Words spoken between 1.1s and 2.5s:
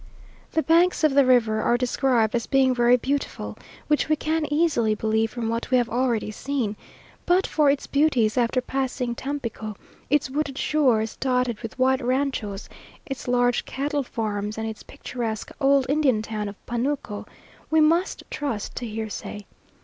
the river are described as